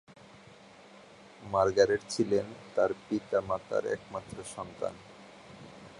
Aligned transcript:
Margaret 1.43 2.01
ছিলেন 2.09 2.45
তার 2.75 2.91
পিতামাতার 3.07 3.83
একমাত্র 3.95 4.35
সন্তান। 4.55 4.93